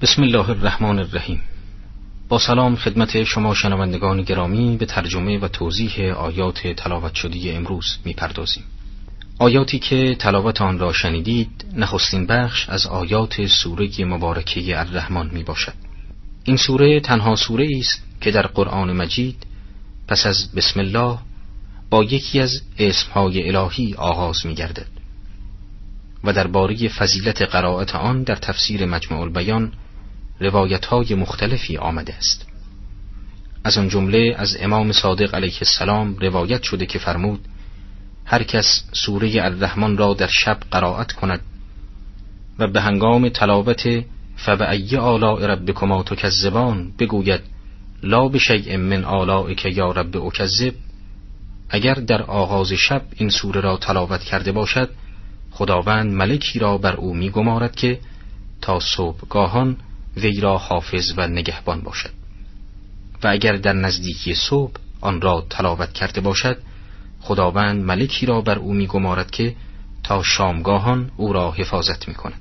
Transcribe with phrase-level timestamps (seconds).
[0.00, 1.42] بسم الله الرحمن الرحیم
[2.28, 8.64] با سلام خدمت شما شنوندگان گرامی به ترجمه و توضیح آیات تلاوت شدی امروز می‌پردازیم.
[9.38, 15.74] آیاتی که تلاوت آن را شنیدید نخستین بخش از آیات سوره مبارکه الرحمن می باشد
[16.44, 19.46] این سوره تنها سوره است که در قرآن مجید
[20.08, 21.18] پس از بسم الله
[21.90, 24.86] با یکی از اسمهای الهی آغاز می گردد
[26.24, 29.72] و درباره فضیلت قرائت آن در تفسیر مجموع البیان
[30.40, 32.46] روایت های مختلفی آمده است.
[33.64, 37.40] از آن جمله از امام صادق علیه السلام روایت شده که فرمود
[38.24, 41.40] هر کس سوره الرحمن را در شب قرائت کند
[42.58, 44.04] و به هنگام تلاوت
[44.36, 47.40] فبعی آلاء ربکما تکذبان بگوید
[48.02, 50.74] لا بشیء من که یا رب اکذب
[51.68, 54.90] اگر در آغاز شب این سوره را تلاوت کرده باشد
[55.50, 58.00] خداوند ملکی را بر او میگمارد که
[58.60, 59.76] تا صبحگاهان
[60.16, 62.10] وی را حافظ و نگهبان باشد.
[63.22, 66.58] و اگر در نزدیکی صبح آن را تلاوت کرده باشد
[67.20, 69.56] خداوند ملکی را بر او میگمارد که
[70.02, 72.40] تا شامگاهان او را حفاظت می کند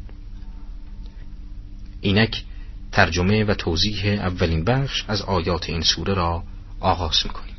[2.01, 2.43] اینک
[2.91, 6.43] ترجمه و توضیح اولین بخش از آیات این سوره را
[6.79, 7.55] آغاز می کنیم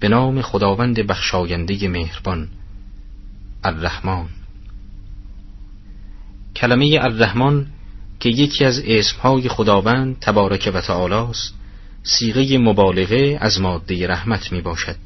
[0.00, 2.48] به نام خداوند بخشاینده مهربان
[3.64, 4.28] الرحمن.
[6.56, 7.66] کلمه الرحمن
[8.20, 11.54] که یکی از اسمهای خداوند تبارک و تعالی است
[12.02, 14.96] سیغه مبالغه از ماده رحمت می باشد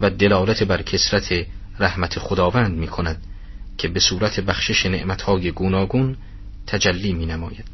[0.00, 1.46] و دلالت بر کسرت
[1.78, 3.22] رحمت خداوند می کند
[3.78, 6.16] که به صورت بخشش نعمتهای گوناگون
[6.66, 7.64] تجلی می نماید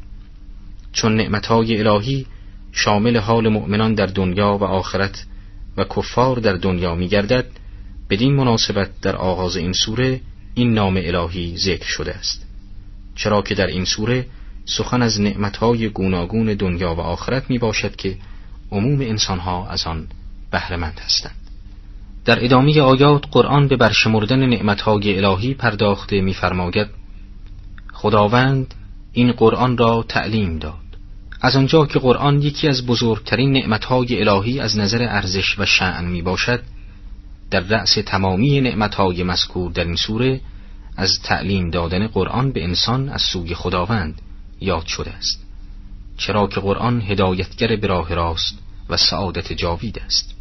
[0.93, 2.25] چون نعمتهای الهی
[2.71, 5.25] شامل حال مؤمنان در دنیا و آخرت
[5.77, 7.45] و کفار در دنیا می گردد
[8.09, 10.21] بدین مناسبت در آغاز این سوره
[10.55, 12.45] این نام الهی ذکر شده است.
[13.15, 14.25] چرا که در این سوره
[14.67, 18.17] سخن از نعمتهای گوناگون دنیا و آخرت می باشد که
[18.71, 20.07] عموم انسانها از آن
[20.51, 21.35] بهرهمند هستند.
[22.25, 26.87] در ادامه آیات قرآن به برشمردن نعمتهای الهی پرداخته می‌فرماید
[27.93, 28.73] خداوند
[29.13, 30.87] این قرآن را تعلیم داد.
[31.41, 36.21] از آنجا که قرآن یکی از بزرگترین نعمتهای الهی از نظر ارزش و شعن می
[36.21, 36.61] باشد
[37.51, 40.41] در رأس تمامی نعمتهای مذکور در این سوره
[40.97, 44.21] از تعلیم دادن قرآن به انسان از سوی خداوند
[44.61, 45.43] یاد شده است.
[46.17, 48.59] چرا که قرآن هدایتگر به راه راست
[48.89, 50.35] و سعادت جاوید است.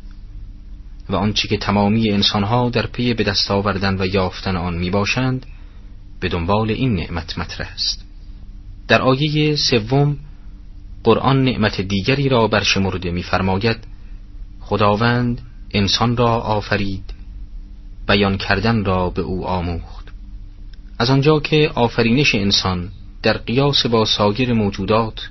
[1.08, 5.46] و آنچه که تمامی انسانها در پی به دست آوردن و یافتن آن می باشند
[6.20, 8.04] به دنبال این نعمت مطرح است.
[8.88, 10.16] در آیه سوم
[11.04, 13.76] قرآن نعمت دیگری را برشمرده می‌فرماید
[14.60, 15.40] خداوند
[15.70, 17.14] انسان را آفرید
[18.08, 20.06] بیان کردن را به او آموخت.
[20.98, 22.90] از آنجا که آفرینش انسان
[23.26, 25.28] در قیاس با سایر موجودات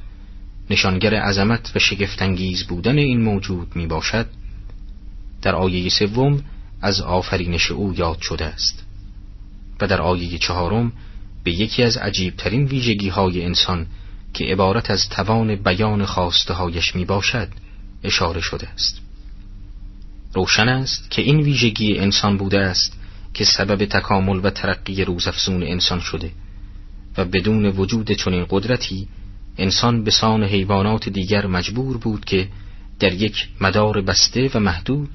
[0.69, 4.28] نشانگر عظمت و شگفتانگیز بودن این موجود می باشد
[5.41, 6.44] در آیه سوم
[6.81, 8.85] از آفرینش او یاد شده است
[9.81, 10.91] و در آیه چهارم
[11.44, 13.88] به یکی از عجیبترین ویژگی های انسان
[14.33, 17.47] که عبارت از توان بیان خواسته هایش می باشد
[18.03, 19.01] اشاره شده است.
[20.33, 23.00] روشن است که این ویژگی انسان بوده است
[23.33, 26.31] که سبب تکامل و ترقی روزافزون انسان شده.
[27.18, 29.08] و بدون وجود چنین قدرتی
[29.58, 32.48] انسان به سان حیوانات دیگر مجبور بود که
[33.00, 35.09] در یک مدار بسته و محدود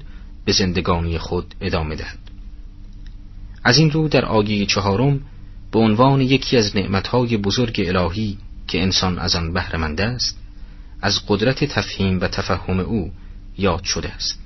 [0.45, 2.19] به زندگانی خود ادامه دهد.
[3.63, 5.21] از این رو در آیه چهارم
[5.71, 10.37] به عنوان یکی از نعمتهای بزرگ الهی که انسان از آن بهرهمند است
[11.01, 13.11] از قدرت تفهیم و تفهم او
[13.57, 14.39] یاد شده است.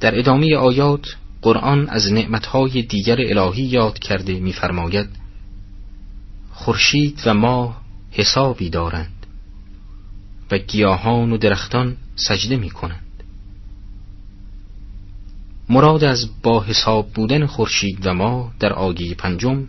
[0.00, 5.08] در ادامه آیات قرآن از نعمتهای دیگر الهی یاد کرده می‌فرماید
[6.56, 9.26] خورشید و ماه حسابی دارند
[10.50, 13.22] و گیاهان و درختان سجده می کنند
[15.68, 19.66] مراد از با حساب بودن خورشید و ماه در آیه پنجم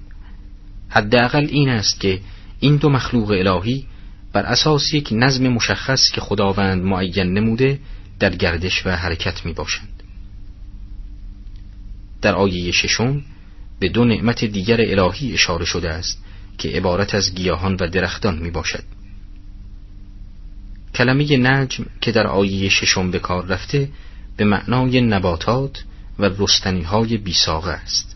[0.89, 2.19] حداقل این است که
[2.59, 3.85] این دو مخلوق الهی
[4.33, 7.79] بر اساس یک نظم مشخص که خداوند معین نموده
[8.19, 10.03] در گردش و حرکت می باشند.
[12.21, 13.21] در آیه ششم
[13.79, 16.23] به دو نعمت دیگر الهی اشاره شده است
[16.57, 18.83] که عبارت از گیاهان و درختان می باشد.
[20.95, 23.89] کلمه نجم که در آیه ششم به کار رفته
[24.37, 25.83] به معنای نباتات
[26.19, 28.15] و رستنی های بیساغه است.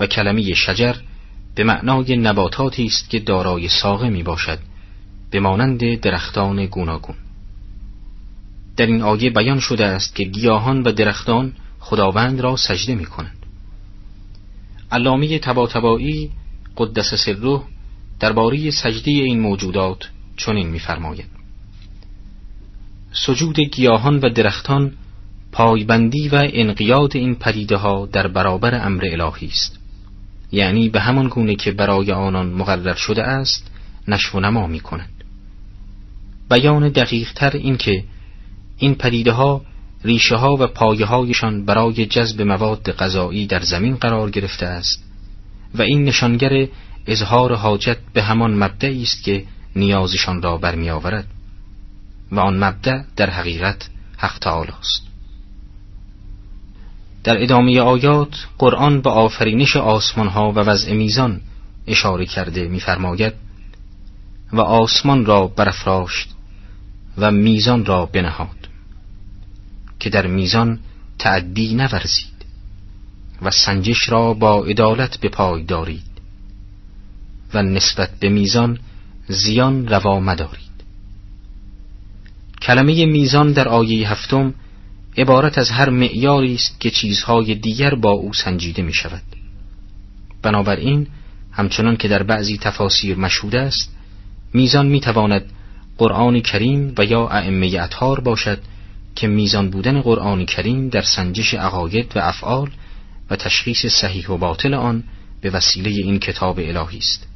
[0.00, 0.94] و کلمه شجر
[1.54, 4.58] به معنای نباتاتی است که دارای ساقه می باشد
[5.30, 7.16] به مانند درختان گوناگون.
[8.76, 13.46] در این آیه بیان شده است که گیاهان و درختان خداوند را سجده می کنند
[14.92, 16.30] علامه تباتبایی
[16.76, 17.60] قدس سره
[18.20, 19.98] درباره سجده این موجودات
[20.36, 21.26] چنین می‌فرماید.
[23.12, 24.92] سجود گیاهان و درختان
[25.52, 29.78] پایبندی و انقیاد این پدیده ها در برابر امر الهی است.
[30.52, 33.70] یعنی به همان گونه که برای آنان مقرر شده است
[34.08, 34.80] نشو نما می
[36.50, 38.04] بیان دقیق تر این که
[38.78, 39.62] این پدیده ها
[40.60, 45.04] و پایه هایشان برای جذب مواد غذایی در زمین قرار گرفته است.
[45.74, 46.68] و این نشانگر
[47.06, 49.44] اظهار حاجت به همان مبدعی است که
[49.76, 51.26] نیازشان را برمیآورد.
[52.32, 55.02] و آن مبدع در حقیقت حق تعالی است.
[57.24, 61.40] در ادامه آیات قرآن به آفرینش آسمان ها و وضع میزان
[61.86, 63.32] اشاره کرده می‌فرماید
[64.52, 66.28] و آسمان را برافراشت
[67.18, 68.68] و میزان را بنهاد
[70.00, 70.78] که در میزان
[71.18, 72.35] تعدی نورزید.
[73.42, 76.02] و سنجش را با عدالت به پای دارید
[77.54, 78.78] و نسبت به میزان
[79.28, 80.66] زیان روا مدارید.
[82.62, 84.54] کلمه میزان در آیه هفتم
[85.18, 89.22] عبارت از هر معیاری است که چیزهای دیگر با او سنجیده می شود
[90.42, 91.06] بنابراین
[91.52, 93.96] همچنان که در بعضی تفاسیر مشهود است
[94.54, 95.52] میزان می تواند
[95.98, 98.58] قرآن کریم و یا ائمه اطهار باشد
[99.14, 102.70] که میزان بودن قرآن کریم در سنجش عقاید و افعال
[103.30, 105.04] و تشخیص صحیح و باطل آن
[105.40, 107.26] به وسیله این کتاب الهی است.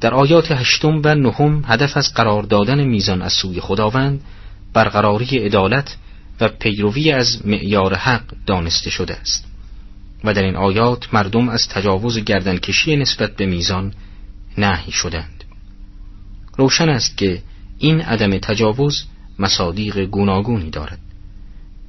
[0.00, 4.20] در آیات هشتم و نهم هدف از قرار دادن میزان از سوی خداوند
[4.72, 5.96] برقراری عدالت
[6.40, 9.44] و پیروی از معیار حق دانسته شده است.
[10.24, 13.94] و در این آیات مردم از تجاوز گردنکشی نسبت به میزان
[14.58, 15.44] نهی شدند.
[16.56, 17.42] روشن است که
[17.78, 19.04] این عدم تجاوز
[19.38, 20.98] مصادیق گوناگونی دارد.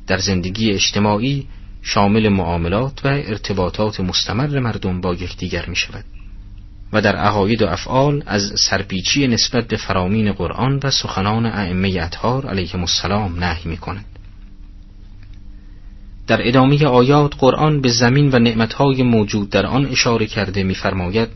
[0.08, 1.48] در زندگی اجتماعی
[1.82, 6.06] شامل معاملات و ارتباطات مستمر مردم با یکدیگر می شود
[6.94, 12.46] و در عقاید و افعال از سرپیچی نسبت به فرامین قرآن و سخنان ائمه اطهار
[12.48, 14.06] علیهم السلام نهی می کند.
[16.28, 21.30] در ادامه آیات قرآن به زمین و نعمتهای موجود در آن اشاره کرده می‌فرماید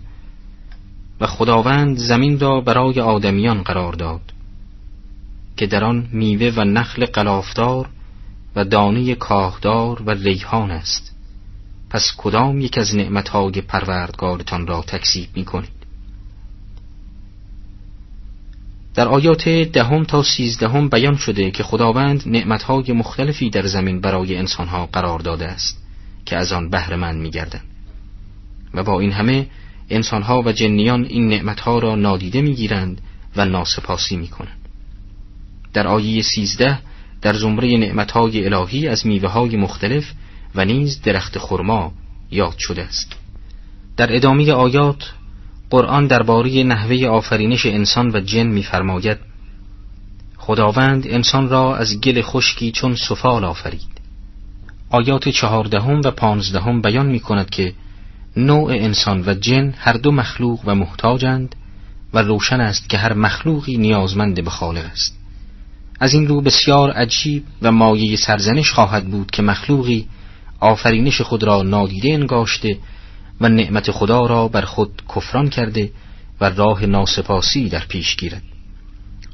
[1.22, 4.22] و خداوند زمین را برای آدمیان قرار داد
[5.58, 7.90] که در آن میوه و نخل قلافتار
[8.56, 11.16] و دانه کاهدار و ریحان است.
[11.90, 15.78] پس کدام یک از نعمتهای پروردگارتان را تکذیب می کنید
[18.96, 24.86] در آیات دهم تا سیزدهم بیان شده که خداوند نعمتهای مختلفی در زمین برای انسانها
[24.86, 25.84] قرار داده است
[26.26, 27.66] که از آن بهرهمند میگردند.
[28.74, 29.48] و با این همه
[29.90, 33.02] انسانها و جنیان این نعمتها را نادیده می‌گیرند
[33.36, 34.70] و ناسپاسی می‌کنند.
[35.74, 36.80] در آیه سیزده
[37.22, 40.04] در زمره نعمتهای الهی از میوه های مختلف
[40.56, 41.94] و نیز درخت خرما
[42.32, 43.16] یاد شده است.
[43.98, 45.14] در ادامه آیات
[45.70, 49.18] قرآن درباره نحوه آفرینش انسان و جن می‌فرماید
[50.38, 53.98] خداوند انسان را از گل خشکی چون سفال آفرید.
[54.90, 57.74] آیات چهاردهم و پانزدهم بیان می کند که
[58.38, 61.56] نوع انسان و جن هر دو مخلوق و محتاجند
[62.14, 65.18] و روشن است که هر مخلوقی نیازمند به خالق است.
[66.00, 70.08] از این رو بسیار عجیب و مایه سرزنش خواهد بود که مخلوقی
[70.60, 72.78] آفرینش خود را نادیده انگاشته
[73.42, 75.92] و نعمت خدا را بر خود کفران کرده
[76.42, 78.44] و راه ناسپاسی در پیش گیرد.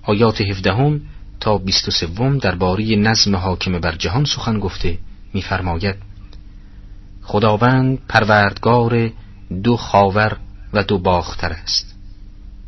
[0.03, 1.01] آیات هفدهم
[1.39, 4.97] تا بیست و سوم درباره نظم حاکم بر جهان سخن گفته
[5.33, 5.95] می‌فرماید
[7.21, 9.09] خداوند پروردگار
[9.63, 10.37] دو خاور
[10.73, 11.95] و دو باختر است.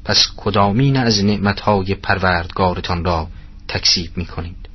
[0.06, 3.28] پس کدامین از نعمتهای پروردگارتان را
[3.76, 4.70] تکسیب می کنید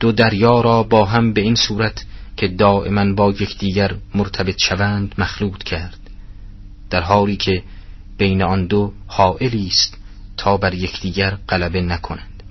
[0.00, 2.04] دو دریا را با هم به این صورت
[2.36, 5.98] که دائما با یکدیگر مرتبط شوند مخلوط کرد.
[6.90, 7.62] در حالی که
[8.18, 9.98] بین آن دو حائلی است
[10.36, 12.42] تا بر یکدیگر غلبه نکنند.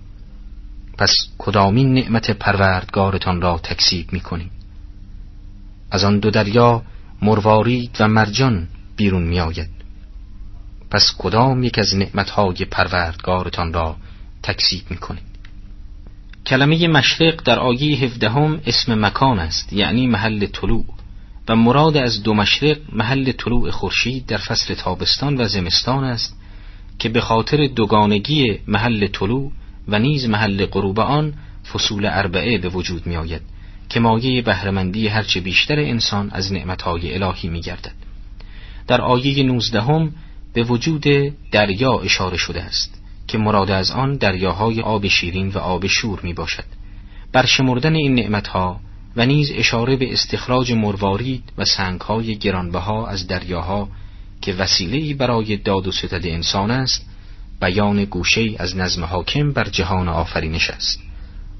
[0.97, 4.51] پس کدامین نعمت پروردگارتان را تکسیب می کنید
[5.91, 6.83] از آن دو دریا
[7.21, 9.69] مروارید و مرجان بیرون می آید
[10.91, 13.95] پس کدام یک از نعمتهای پروردگارتان را
[14.43, 15.28] تکسیب می کنید
[16.49, 20.85] کلمه مشرق در آیه هفدهم اسم مکان است یعنی محل طلوع
[21.49, 26.39] و مراد از دو مشرق محل طلوع خورشید در فصل تابستان و زمستان است
[26.99, 29.51] که به خاطر دوگانگی محل طلوع
[29.87, 31.33] و نیز محل غروب آن
[31.73, 33.41] فصول اربعه به وجود می آید
[33.89, 37.93] که مایه بهرهمندی هرچه بیشتر انسان از نعمتهای الهی می گردد.
[38.87, 40.11] در آیه نوزدهم
[40.53, 41.05] به وجود
[41.51, 42.98] دریا اشاره شده است
[43.29, 46.63] که مراد از آن دریاهای آب شیرین و آب شور می باشد
[47.31, 48.79] برشمردن این نعمتها
[49.15, 53.89] و نیز اشاره به استخراج مروارید و سنگهای گرانبها از دریاها
[54.41, 57.05] که وسیله‌ای برای داد و ستد انسان است
[57.61, 60.99] بیان گوشه از نظم حاکم بر جهان آفرینش است.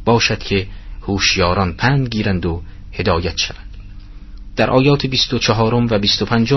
[0.05, 0.67] باشد که
[1.01, 2.61] هوشیاران پند گیرند و
[2.93, 3.77] هدایت شوند.
[4.55, 6.53] در آیات 24 و 25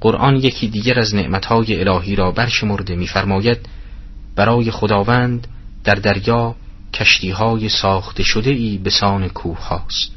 [0.00, 3.68] قرآن یکی دیگر از نعمتهای الهی را برشمرده می‌فرماید
[4.40, 5.46] برای خداوند
[5.84, 6.56] در دریا
[6.94, 10.12] کشتیهای ساخته شده ای به سان کوه هاست.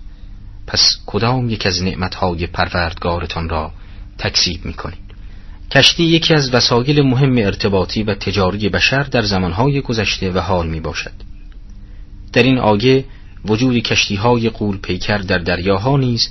[0.68, 3.72] پس کدام یک از نعمتهای پروردگارتان را
[4.18, 5.00] تکسیب می کنید
[5.72, 10.80] کشتی یکی از وسایل مهم ارتباطی و تجاری بشر در زمانهای گذشته و حال می
[10.80, 11.18] باشد
[12.34, 13.06] در این آیه
[13.46, 16.30] وجود کشتیهای قول پیکر در دریاها نیز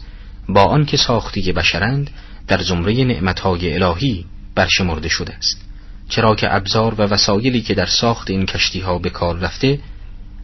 [0.49, 2.11] با آنکه ساختی بشرند
[2.47, 5.72] در زمره نعمتهای الهی برشمرده شده است.
[6.13, 9.81] چرا که ابزار و وسایلی که در ساخت این کشتیها به کار رفته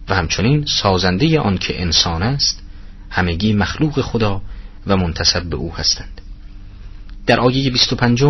[0.08, 2.62] و همچنین سازنده آن که انسان است
[3.10, 4.42] همگی مخلوق خدا
[4.87, 6.20] و منتصب به او هستند.
[7.26, 8.25] در آیه 25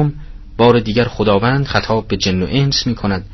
[0.56, 3.24] بار دیگر خداوند خطاب به جن و انس می کند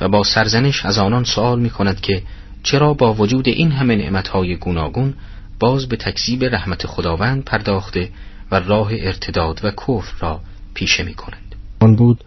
[0.00, 2.22] و با سرزنش از آنان سوال می کند که
[2.62, 5.14] چرا با وجود این همه نعمتهای گوناگون
[5.60, 8.08] باز به تکذیب رحمت خداوند پرداخته
[8.50, 10.40] و راه ارتداد و کفر را
[10.74, 12.24] پیشه می کنند آن بود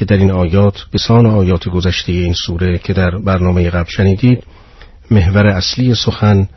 [0.00, 4.44] که در این آیات به سان آیات گذشته این سوره که در برنامه قبل شنیدید
[5.10, 6.48] محور اصلی سخن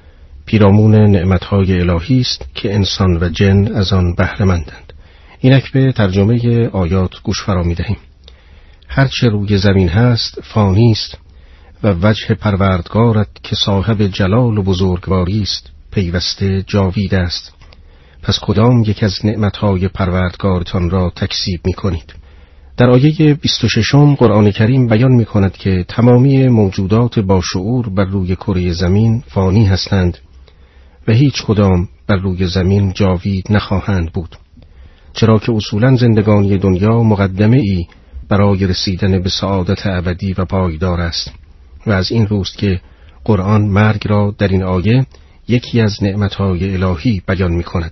[0.45, 4.93] پیرامون نعمتهای الهی است که انسان و جن از آن بهرهمندند.
[5.39, 7.97] اینک به ترجمه آیات گوش فرا می دهیم
[8.87, 11.17] هرچه روی زمین هست فانی است
[11.83, 17.53] و وجه پروردگارت که صاحب جلال و بزرگواری است پیوسته جاوید است.
[18.21, 22.22] پس کدام یک از نعمتهای پروردگارتان را تکسیب می کنید
[22.77, 28.35] در آیه 26 قرآن کریم بیان می کند که تمامی موجودات با شعور بر روی
[28.35, 30.17] کره زمین فانی هستند
[31.07, 34.35] و هیچ کدام بر روی زمین جاوید نخواهند بود.
[35.13, 37.85] چرا که اصولا زندگانی دنیا مقدمه ای
[38.29, 41.31] برای رسیدن به سعادت ابدی و پایدار است
[41.87, 42.81] و از این روست که
[43.25, 45.05] قرآن مرگ را در این آیه
[45.47, 47.91] یکی از نعمتهای الهی بیان می کند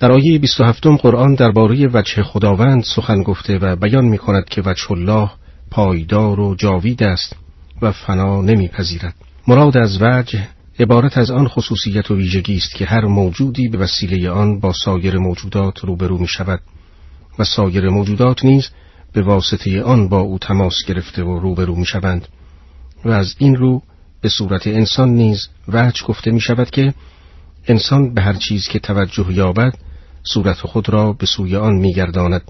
[0.00, 4.92] در آیه 27 قرآن درباره وجه خداوند سخن گفته و بیان می کند که وجه
[4.92, 5.30] الله
[5.70, 7.36] پایدار و جاوید است
[7.82, 9.14] و فنا نمیپذیرد.
[9.48, 10.48] مراد از وجه
[10.78, 15.18] عبارت از آن خصوصیت و ویژگی است که هر موجودی به وسیله آن با سایر
[15.18, 16.60] موجودات روبرو می شود
[17.38, 18.70] و سایر موجودات نیز
[19.12, 22.28] به واسطه آن با او تماس گرفته و روبرو می شوند
[23.04, 23.82] و از این رو
[24.20, 26.94] به صورت انسان نیز وجه گفته می شود که
[27.68, 29.74] انسان به هر چیز که توجه یابد
[30.34, 32.42] صورت خود را به سوی آن میگرداند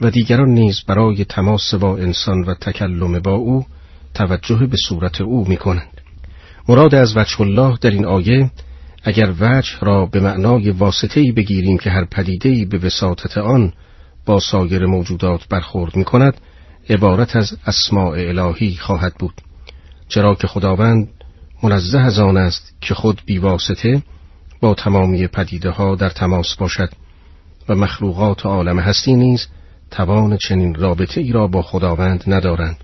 [0.00, 3.66] و دیگران نیز برای تماس با انسان و تکلم با او
[4.14, 6.00] توجه به صورت او می کنند.
[6.68, 8.50] مراد از وجه الله در این آیه
[9.02, 13.72] اگر وجه را به معنای واسطه‌ای بگیریم که هر پدیده‌ای به وساطت آن
[14.26, 16.40] با سایر موجودات برخورد می کند
[16.90, 19.34] عبارت از اسماع الهی خواهد بود
[20.08, 21.08] چرا که خداوند
[21.62, 24.02] منزه از آن است که خود بیواسطه
[24.64, 26.88] با تمامی پدیده ها در تماس باشد
[27.68, 29.46] و مخلوقات عالم هستی نیز
[29.90, 32.76] توان چنین رابطه ای را با خداوند ندارند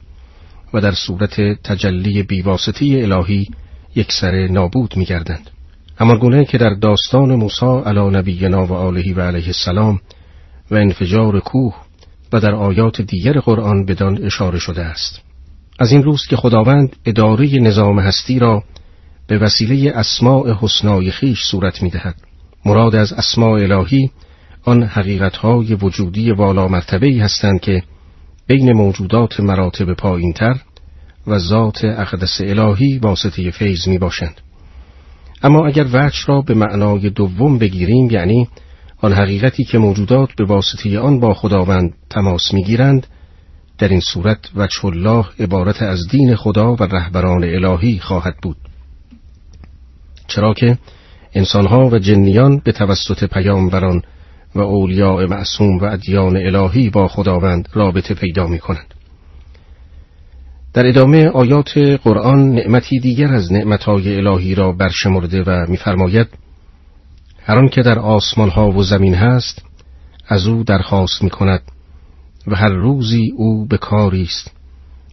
[0.75, 3.49] و در صورت تجلی بیواسطی الهی
[3.95, 5.51] یک سر نابود می گردند.
[5.97, 10.01] همان که در داستان موسی علی نبینا و آلهی و علیه السلام
[10.71, 11.75] و انفجار کوه
[12.33, 15.21] و در آیات دیگر قرآن بدان اشاره شده است.
[15.79, 18.63] از این روز که خداوند اداره نظام هستی را
[19.31, 22.15] به وسیله اسماع حسنای خیش صورت می دهد.
[22.65, 24.11] مراد از اسماع الهی
[24.65, 27.83] آن حقیقتهای وجودی والا مرتبه هستند که
[28.47, 30.57] بین موجودات مراتب پایینتر
[31.27, 34.41] و ذات اقدس الهی واسطه فیض می باشند.
[35.43, 38.49] اما اگر وجه را به معنای دوم بگیریم یعنی
[39.01, 43.07] آن حقیقتی که موجودات به واسطه آن با خداوند تماس می‌گیرند
[43.79, 48.70] در این صورت وجه الله عبارت از دین خدا و رهبران الهی خواهد بود
[50.31, 50.79] چرا که
[51.35, 54.03] انسانها و جنیان به توسط پیامبران
[54.55, 58.95] و اولیاء معصوم و ادیان الهی با خداوند رابطه پیدا می کنند.
[60.75, 66.29] در ادامه آیات قرآن نعمتی دیگر از نعمتهای الهی را برشمرده و میفرماید
[67.43, 69.65] هر که در آسمان ها و زمین هست
[70.29, 71.63] از او درخواست می کند
[72.47, 74.51] و هر روزی او به کاری است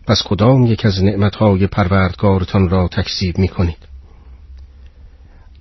[0.08, 3.87] پس کدام یک از نعمتهای پروردگارتان را تکذیب می کنید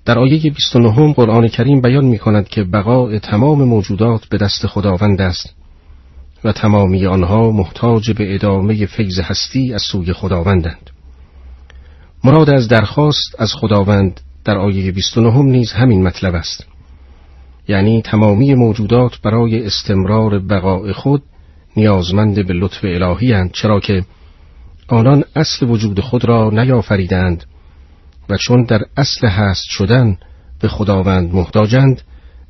[0.07, 5.21] در آیه 29 قرآن کریم بیان می کند که بقاء تمام موجودات به دست خداوند
[5.21, 5.55] است
[6.43, 10.89] و تمامی آنها محتاج به ادامه فیض هستی از سوی خداوندند.
[12.23, 16.67] مراد از درخواست از خداوند در آیه 29 نیز همین مطلب است.
[17.67, 21.23] یعنی تمامی موجودات برای استمرار بقاء خود
[21.77, 24.05] نیازمند به لطف الهی هند چرا که
[24.87, 27.43] آنان اصل وجود خود را نیافریدند
[28.29, 30.17] و چون در اصل هست شدن
[30.59, 32.01] به خداوند محتاجند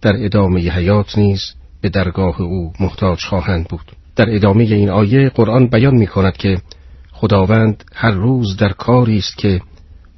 [0.02, 3.92] در ادامه حیات نیز به درگاه او محتاج خواهند بود.
[4.16, 6.62] در ادامه این آیه قرآن بیان می کند که
[7.12, 9.62] خداوند هر روز در کاری است که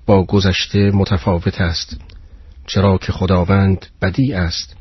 [0.05, 2.01] با گذشته متفاوت است
[2.67, 4.75] چرا که خداوند بدی است.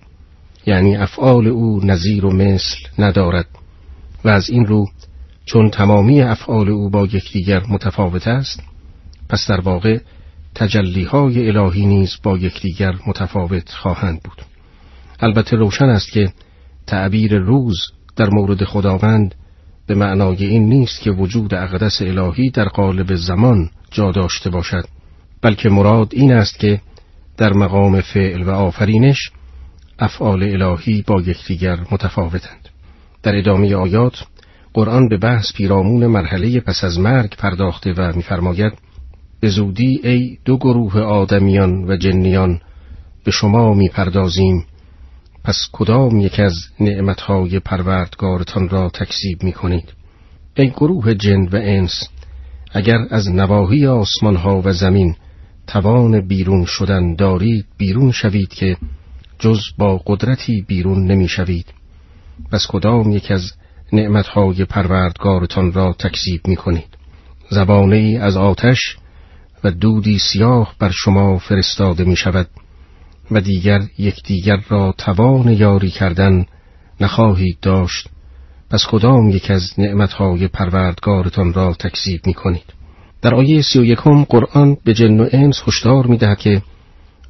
[0.66, 3.46] یعنی افعال او نظیر و مثل ندارد.
[4.24, 4.86] و از این رو
[5.44, 8.62] چون تمامی افعال او با یکدیگر متفاوت است
[9.28, 9.98] پس در واقع
[10.58, 14.42] تجلیهای الهی نیز با یکدیگر متفاوت خواهند بود.
[15.20, 16.32] البته روشن است که
[16.86, 17.76] تعبیر روز
[18.16, 19.34] در مورد خداوند
[19.86, 24.84] به معنای این نیست که وجود اقدس الهی در قالب زمان جا داشته باشد
[25.42, 26.80] بلکه مراد این است که
[27.36, 29.30] در مقام فعل و آفرینش
[29.98, 32.68] افعال الهی با یکدیگر متفاوتند.
[33.22, 34.14] در ادامه آیات
[34.74, 38.72] قرآن به بحث پیرامون مرحله پس از مرگ پرداخته و می‌فرماید
[39.40, 42.60] به زودی ای دو گروه آدمیان و جنیان
[43.24, 44.64] به شما می‌پردازیم.
[45.44, 49.92] پس کدام یک از نعمتهای پروردگارتان را تکذیب می کنید
[50.56, 52.08] ای گروه جن و انس
[52.72, 55.14] اگر از نواحی آسمانها و زمین
[55.66, 58.76] توان بیرون شدن دارید بیرون شوید که
[59.38, 61.66] جز با قدرتی بیرون نمی شوید
[62.52, 63.52] بس کدام یک از
[63.92, 66.88] نعمتهای پروردگارتان را تکذیب می کنید
[67.50, 68.96] زبانه از آتش
[69.64, 72.48] و دودی سیاه بر شما فرستاده می شود
[73.30, 76.46] و دیگر یکدیگر را توان یاری کردن
[77.00, 78.08] نخواهید داشت.
[78.70, 82.72] پس کدام یک از نعمتهای پروردگارتان را تکذیب می کنید
[83.22, 86.62] در آیه سی و یکم قرآن به جن و انس هشدار می دهد که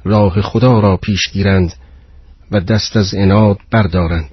[0.03, 1.73] راه خدا را پیش گیرند
[2.51, 4.29] و دست از اناد بردارند.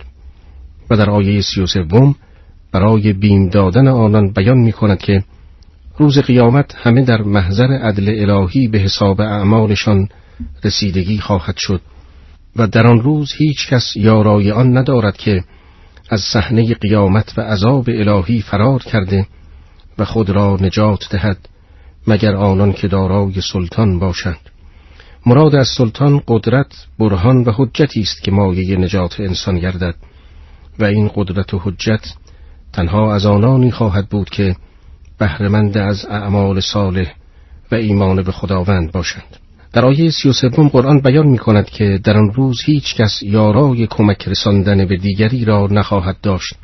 [0.91, 2.15] و در آیه سی و سوم
[2.73, 5.25] برای بیم دادن آنان بیان می کند که
[5.99, 10.09] روز قیامت همه در محضر عدل الهی به حساب اعمالشان
[10.65, 11.81] رسیدگی خواهد شد
[12.57, 15.45] و در آن روز هیچ کس یارای آن ندارد که
[16.11, 19.27] از صحنه قیامت و عذاب الهی فرار کرده
[19.99, 21.49] و خود را نجات دهد
[22.07, 24.41] مگر آنان که دارای سلطان باشند.
[25.27, 29.95] مراد از سلطان قدرت برهان و حجتی است که مایه نجات انسان گردد
[30.79, 32.15] و این قدرت و حجت
[32.73, 34.57] تنها از آنانی خواهد بود که
[35.19, 37.13] بهرهمند از اعمال صالح
[37.73, 39.37] و ایمان به خداوند باشند
[39.73, 43.23] در آیه سی و سوم قرآن بیان می کند که در آن روز هیچ کس
[43.23, 46.55] یارای کمک رساندن به دیگری را نخواهد داشت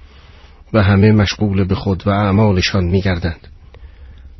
[0.73, 3.49] و همه مشغول به خود و اعمالشان می گردند.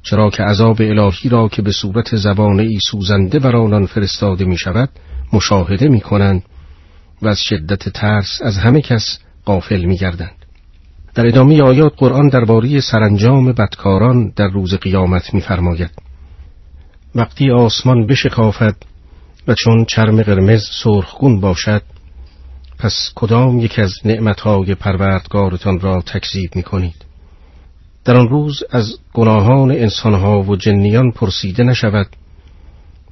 [0.03, 4.59] چرا که عذاب الهی را که به صورت زبانه ای سوزنده بر آنان فرستاده می
[4.59, 4.89] شود
[5.33, 6.43] مشاهده می کنند
[7.23, 10.42] و از شدت ترس از همه کس قافل می گردند.
[11.15, 15.91] در ادامه آیات قرآن درباره سرانجام بدکاران در روز قیامت می‌فرماید.
[17.15, 18.77] وقتی آسمان بشکافد
[19.49, 21.83] و چون چرم قرمز سرخگون باشد
[22.79, 27.05] پس کدام یک از نعمتهای پروردگارتان را تکذیب می کنید
[28.05, 32.07] در آن روز از گناهان انسانها و جنیان پرسیده نشود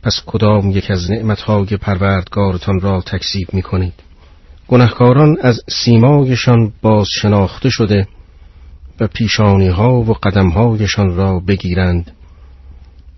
[0.02, 3.94] پس کدام یک از نعمتهای پروردگارتان را تکذیب می کنید
[4.70, 8.08] گناهکاران از سیمایشان باز شناخته شده
[9.00, 12.10] و پیشانی ها و قدم هایشان را بگیرند.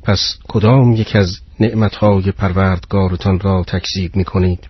[0.02, 4.68] پس کدام یک از نعمتهای پروردگارتان را تکذیب می کنید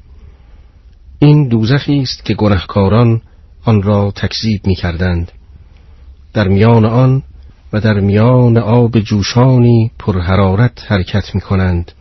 [1.18, 3.20] این دوزخی است که گناهکاران
[3.64, 5.32] آن را تکذیب می کردند
[6.32, 7.22] در میان آن
[7.72, 11.92] و در میان آب جوشانی پرحرارت حرکت می کنند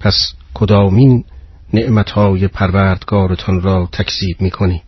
[0.00, 1.24] پس کدامین
[1.74, 4.82] نعمتهای پروردگارتان را تکذیب می کنید.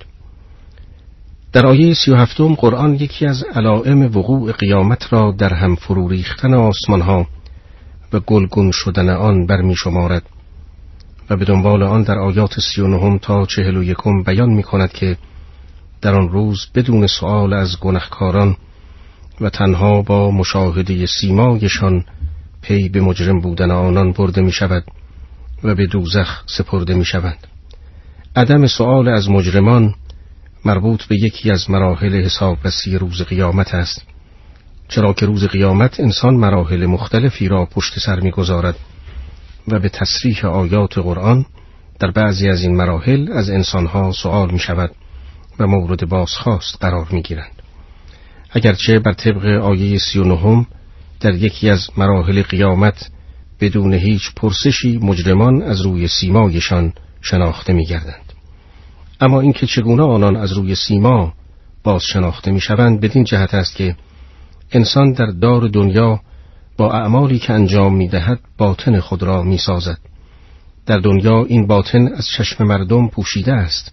[1.52, 6.08] در آیه سی و هفتم قرآن یکی از علائم وقوع قیامت را در هم فرو
[6.08, 7.26] ریختن آسمان ها
[8.12, 10.22] و گلگون شدن آن برمی شمارد
[11.30, 14.62] و به دنبال آن در آیات سی و نهم تا چهل و یکم بیان می
[14.62, 15.16] کند که
[16.02, 18.56] در آن روز بدون سؤال از گنهکاران
[19.40, 22.04] و تنها با مشاهده سیمایشان
[22.62, 24.84] پی به مجرم بودن آنان برده می شود
[25.64, 27.46] و به دوزخ سپرده می شوند.
[28.36, 29.94] عدم سؤال از مجرمان
[30.64, 34.02] مربوط به یکی از مراحل حسابرسی روز قیامت است
[34.88, 38.76] چرا که روز قیامت انسان مراحل مختلفی را پشت سر می‌گذارد
[39.68, 41.46] و به تصریح آیات قرآن
[42.00, 44.90] در بعضی از این مراحل از انسانها سؤال می شود
[45.58, 47.62] و مورد بازخواست قرار می گیرند.
[48.50, 50.66] اگرچه بر طبق آیه سی و نهم
[51.20, 53.10] در یکی از مراحل قیامت
[53.60, 58.32] بدون هیچ پرسشی مجرمان از روی سیمایشان شناخته می گردند.
[59.20, 61.32] اما اینکه چگونه آنان از روی سیما
[61.82, 63.96] باز شناخته می شوند بدین جهت است که
[64.72, 66.20] انسان در دار دنیا
[66.76, 69.98] با اعمالی که انجام می دهد باطن خود را می سازد.
[70.86, 73.92] در دنیا این باطن از چشم مردم پوشیده است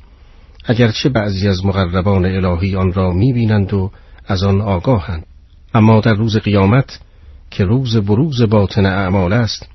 [0.65, 3.91] اگرچه بعضی از مقربان الهی آن را می بینند و
[4.27, 5.25] از آن آگاهند
[5.73, 6.99] اما در روز قیامت
[7.55, 9.69] که روز بروز باطن اعمال است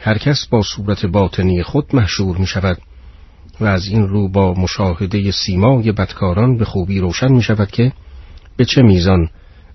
[0.00, 2.78] هر کس با صورت باطنی خود محشور می شود
[3.60, 7.92] و از این رو با مشاهده سیمای بدکاران به خوبی روشن می شود که
[8.56, 9.28] به چه میزان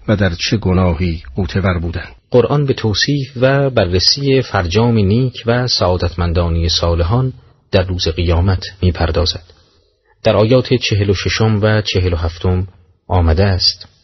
[0.08, 6.70] و در چه گناهی قوتور بودند قرآن به توصیف و بررسی فرجام نیک و سعادتمندانی
[6.70, 7.34] صالحان
[7.72, 9.44] در روز قیامت می پردازد.
[10.24, 12.68] در آیات چهل و ششم و چهل و هفتم
[13.08, 13.99] آمده است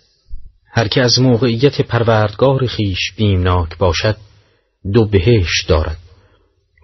[0.78, 4.18] هر که از موقعیت پروردگار خیش بیمناک باشد
[4.94, 5.98] دو بهش دارد.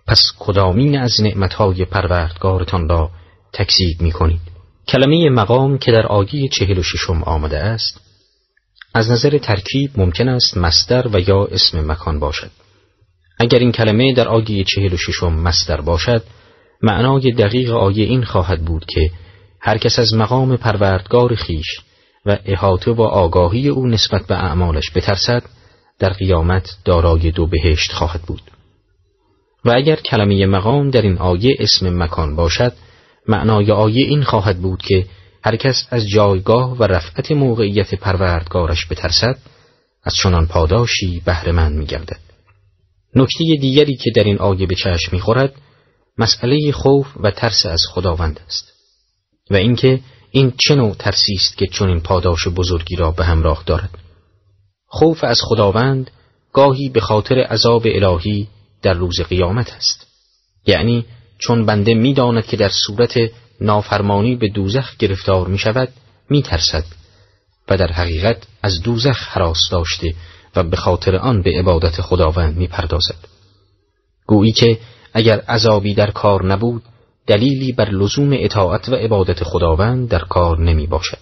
[0.08, 3.12] پس کدامین از نعمتهای پروردگارتان را
[3.54, 4.40] تکذیب می کنید
[4.88, 8.02] کلمه مقام که در آیه چهل و ششم آمده است
[8.94, 12.52] از نظر ترکیب ممکن است مستر و یا اسم مکان باشد.
[13.40, 16.24] اگر این کلمه در آیه چهل و ششم مستر باشد
[16.82, 19.12] معنای دقیق آیه این خواهد بود که
[19.60, 21.68] هر کس از مقام پروردگار خیش
[22.26, 25.44] و احاطه و آگاهی او نسبت به اعمالش بترسد
[26.00, 28.42] در قیامت دارای دو بهشت خواهد بود.
[29.66, 32.74] و اگر کلمه مقام در این آیه اسم مکان باشد
[33.28, 35.06] معنای آیه این خواهد بود که
[35.44, 39.38] هر کس از جایگاه و رفعت موقعیت پروردگارش بترسد
[40.04, 42.20] از چنان پاداشی بهرهمند میگردد.
[43.16, 45.54] نکته دیگری که در این آیه به چشم می‌خورد
[46.18, 48.74] مسئله خوف و ترس از خداوند است.
[49.50, 50.00] و اینکه
[50.32, 53.90] این چه نوع ترسی است که چنین پاداش بزرگی را به همراه دارد
[54.88, 56.12] خوف از خداوند
[56.54, 58.48] گاهی به خاطر عذاب الهی
[58.82, 60.08] در روز قیامت است
[60.66, 61.06] یعنی
[61.38, 63.18] چون بنده می‌داند که در صورت
[63.62, 65.90] نافرمانی به دوزخ گرفتار می شود
[66.30, 66.86] می ترسد
[67.70, 70.16] و در حقیقت از دوزخ حراس داشته
[70.56, 73.16] و به خاطر آن به عبادت خداوند می پردازد.
[74.28, 74.80] گویی که
[75.14, 76.84] اگر عذابی در کار نبود
[77.32, 81.18] دلیلی بر لزوم اطاعت و عبادت خداوند در کار نمی باشد.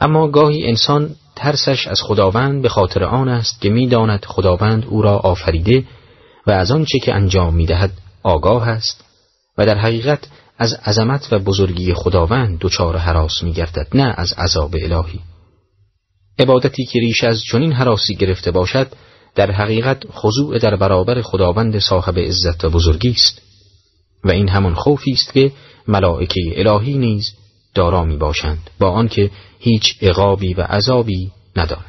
[0.00, 5.16] اما گاهی انسان ترسش از خداوند به خاطر آن است که می‌داند خداوند او را
[5.16, 5.84] آفریده
[6.46, 7.90] و از آنچه که انجام می دهد
[8.22, 9.04] آگاه است
[9.58, 10.28] و در حقیقت
[10.58, 15.20] از عظمت و بزرگی خداوند دچار حراس می گردد نه از عذاب الهی
[16.38, 18.86] عبادتی که ریش از چنین حراسی گرفته باشد
[19.34, 23.51] در حقیقت خضوع در برابر خداوند صاحب عزت و بزرگی است
[24.24, 25.52] و این همان خوفی است که
[25.88, 27.32] ملائکه الهی نیز
[27.74, 31.86] دارا می باشند با آنکه هیچ عقابی و عذابی ندارند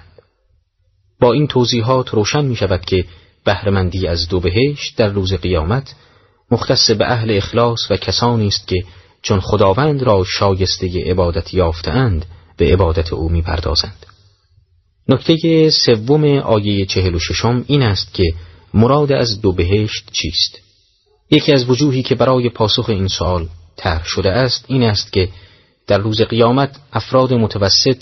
[1.20, 3.06] با این توضیحات روشن می شود که
[3.46, 5.96] بهرهمندی از دو بهشت در روز قیامت
[6.52, 8.84] مختص به اهل اخلاص و کسانی است که
[9.22, 12.26] چون خداوند را شایسته عبادت یافتهاند
[12.58, 14.06] به عبادت او می‌پردازند.
[15.10, 18.24] نکته سوم آیه چهل و ششم این است که
[18.74, 20.60] مراد از دو بهشت چیست؟
[21.34, 25.30] یکی از وجوهی که برای پاسخ این سوال طرح شده است این است که
[25.88, 27.98] در روز قیامت افراد متوسط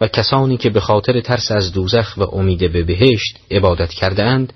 [0.00, 4.52] و کسانی که به خاطر ترس از دوزخ و امید به بهشت عبادت کرده اند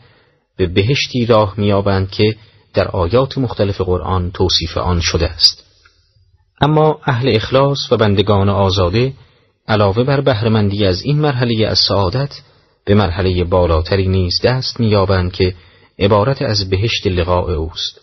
[0.57, 2.37] به بهشتی راه میابند که
[2.75, 5.65] در آیات مختلف قرآن توصیف آن شده است.
[6.61, 9.13] اما اهل اخلاص و بندگان آزاده
[9.69, 12.41] علاوه بر بهرهمندی از این مرحله از سعادت
[12.85, 15.55] به مرحله بالاتری نیز دست میابند که
[15.99, 18.02] عبارت از بهشت لقاء اوست.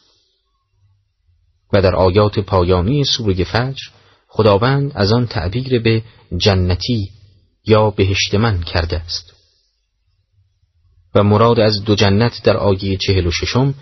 [1.74, 3.84] و در آیات پایانی سوره فجر
[4.28, 6.04] خداوند از آن تعبیر به
[6.38, 7.10] جنتی
[7.66, 9.34] یا بهشت من کرده است
[11.16, 13.74] و مراد از دو جنت در آیه چهل و ششم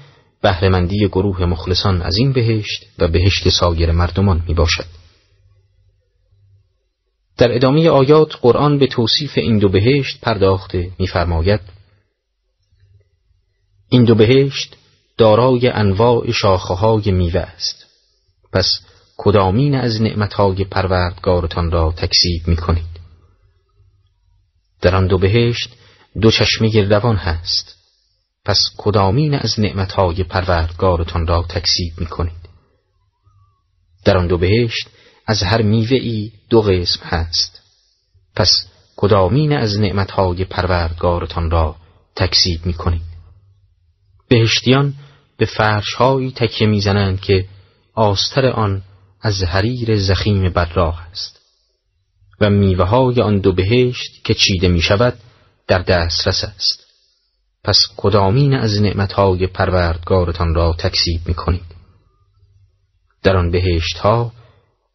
[0.41, 4.85] بهرهمندی گروه مخلصان از این بهشت و بهشت سایر مردمان می باشد.
[7.37, 11.59] در ادامه آیات قرآن به توصیف این دو بهشت پرداخته می‌فرماید
[13.89, 14.75] این دو بهشت
[15.17, 17.85] دارای انواع شاخه‌های میوه است.
[18.53, 18.67] پس
[19.17, 22.97] کدامین از نعمتهای پروردگارتان را تکذیب می کنید
[24.81, 25.69] در آن دو بهشت
[26.21, 27.75] دو چشمه روان هست.
[28.45, 32.49] پس کدامین از نعمتهای پروردگارتان را تکسیب می کنید
[34.05, 34.89] در آن دو بهشت
[35.27, 37.61] از هر میوه دو قسم هست.
[38.35, 38.49] پس
[38.95, 41.75] کدامین از نعمتهای پروردگارتان را
[42.15, 43.01] تکسیب می کنید
[44.27, 44.93] بهشتیان
[45.37, 47.45] به فرشهایی تکیه می‌زنند که
[47.93, 48.81] آستر آن
[49.21, 51.41] از حریر زخیم براق است
[52.41, 55.17] و میوه های آن دو بهشت که چیده می شود
[55.67, 56.87] در دسترس است.
[57.63, 61.77] پس کدامین از نعمتهای پروردگارتان را تکسیب می کنید
[63.23, 64.31] در آن بهشت ها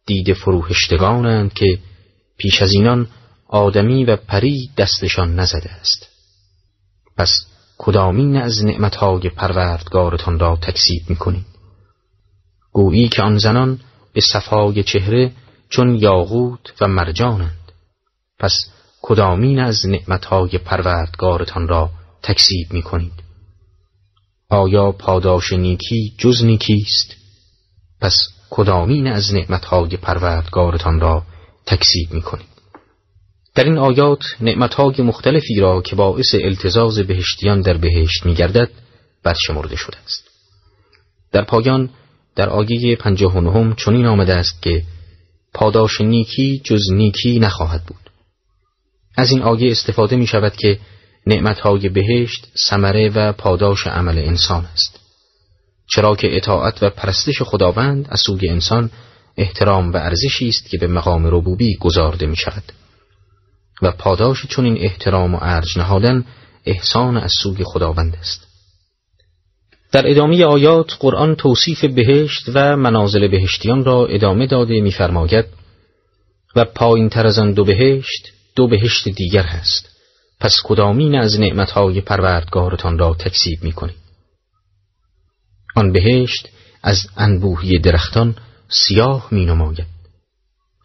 [0.05, 1.79] دید فروهشتگانند که
[2.37, 3.07] پیش از اینان
[3.47, 6.09] آدمی و پری دستشان نزده است.
[7.17, 7.29] پس
[7.77, 11.45] کدامین از نعمتهای پروردگارتان را تکسیب می‌کنید؟
[12.71, 13.79] گویی که آن زنان
[14.13, 15.31] به صفای چهره
[15.69, 17.71] چون یاقوت و مرجانند.
[18.39, 18.57] پس
[19.01, 21.89] کدامین از نعمتهای پروردگارتان را
[22.23, 23.13] تکسیب می‌کنید؟
[24.49, 27.15] آیا پاداش نیکی جز نیکیست
[28.01, 28.17] پس
[28.49, 31.23] کدامین از نعمتهای پروردگارتان را
[31.65, 32.52] تکسیب می‌کنید؟
[33.55, 38.69] در این آیات نعمتهای مختلفی را که باعث التزاز بهشتیان در بهشت میگردد
[39.23, 40.29] برشمرده شده است.
[41.31, 41.89] در پایان
[42.35, 44.83] در آیه پنجاه و چنین آمده است که
[45.53, 48.09] پاداش نیکی جز نیکی نخواهد بود.
[49.17, 50.79] از این آیه استفاده می شود که
[51.27, 54.99] نعمتهای بهشت سمره و پاداش عمل انسان است.
[55.87, 58.89] چرا که اطاعت و پرستش خداوند از سوی انسان
[59.37, 62.63] احترام و ارزشی است که به مقام ربوبی گذارده می شود
[63.81, 66.25] و پاداش چون این احترام و ارج نهادن
[66.65, 68.47] احسان از سوی خداوند است.
[69.91, 75.45] در ادامه آیات قرآن توصیف بهشت و منازل بهشتیان را ادامه داده می‌فرماید
[76.55, 79.89] و پایین تر از آن دو بهشت دو بهشت دیگر هست.
[80.39, 83.95] پس کدامین از نعمتهای پروردگارتان را تکسیب می‌کنید
[85.75, 86.49] آن بهشت
[86.83, 88.35] از انبوهی درختان
[88.69, 89.92] سیاه می نماید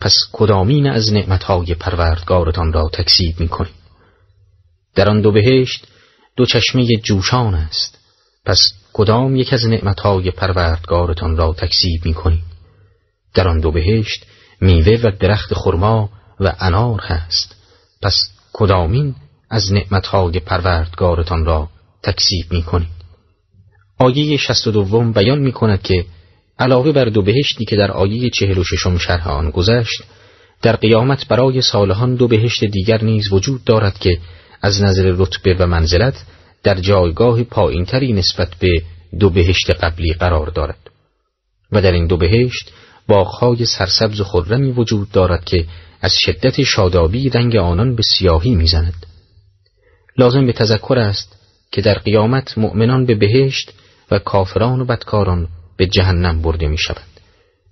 [0.00, 3.78] پس کدامین از نعمتهای پروردگارتان را تکسیب می کنید
[4.94, 5.87] در آن دو بهشت
[6.37, 7.98] دو چشمه جوشان است.
[8.44, 8.58] پس
[8.92, 12.44] کدام یک از نعمتهای پروردگارتان را تکسیب می کنید
[13.34, 14.26] در آن دو بهشت
[14.61, 17.56] میوه و درخت خرما و انار هست.
[18.02, 18.14] پس
[18.52, 19.14] کدامین
[19.50, 21.68] از نعمتهای پروردگارتان را
[22.02, 22.98] تکسیب می کنید
[23.98, 26.04] آیه شست و دوم بیان می کند که
[26.59, 30.03] علاوه بر دو بهشتی که در آیه چهل و ششم شرح آن گذشت
[30.62, 34.18] در قیامت برای صالحان دو بهشت دیگر نیز وجود دارد که
[34.62, 36.25] از نظر رتبه و منزلت
[36.62, 38.83] در جایگاه پایینتری نسبت به
[39.21, 40.79] دو بهشت قبلی قرار دارد.
[41.73, 42.73] و در این دو بهشت
[43.09, 45.64] باغهای سرسبز و خرمی وجود دارد که
[46.01, 49.07] از شدت شادابی رنگ آنان به سیاهی می‌زند.
[50.18, 51.38] لازم به تذکر است
[51.73, 53.73] که در قیامت مؤمنان به بهشت
[54.11, 57.06] و کافران و بدکاران به جهنم برده می شود.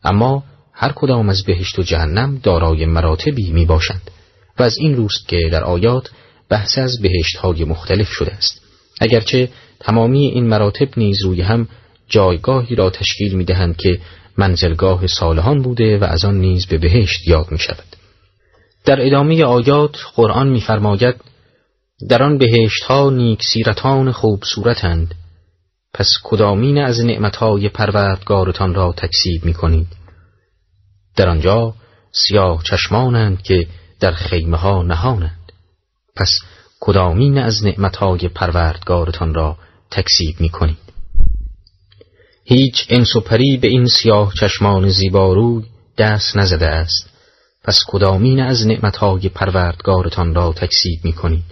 [0.05, 4.11] اما هر کدام از بهشت و جهنم دارای مراتبی می باشند
[4.59, 6.11] و از این روست که در آیات
[6.49, 8.63] بحث از بهشت های مختلف شده است
[9.01, 9.49] اگرچه
[9.81, 11.69] تمامی این مراتب نیز روی هم
[12.09, 14.01] جایگاهی را تشکیل می دهند که
[14.37, 17.97] منزلگاه صالحان بوده و از آن نیز به بهشت یاد می شود.
[18.85, 21.15] در ادامه آیات قرآن می‌فرماید
[22.09, 25.15] در آن بهشت ها نیک سیرتان خوب صورتند
[25.97, 29.87] پس کدامین از نعمتهای پروردگارتان را تکسیب می کنید
[31.17, 31.75] در آنجا
[32.13, 33.67] سیاه چشمانند که
[34.01, 35.53] در خیمه ها نهانند.
[36.17, 36.31] پس
[36.81, 39.57] کدامین از نعمتهای پروردگارتان را
[39.91, 40.79] تکسیب می کنید
[42.45, 45.65] هیچ انس پری به این سیاه چشمان زیباروی
[45.99, 47.11] دست نزده است.
[47.65, 51.45] پس کدامین از نعمتهای پروردگارتان را تکسیب می کنید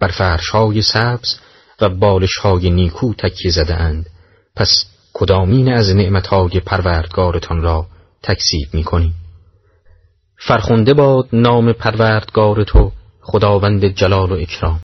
[0.00, 1.38] بر فرشهای سبز
[1.82, 4.06] و بالشهای نیکو تکیه زده اند
[4.56, 7.86] پس کدامین از نعمتهای پروردگارتان را
[8.22, 9.12] تکسیب می کنید
[10.36, 14.80] فرخنده باد نام پروردگار تو خداوند جلال و اکرام.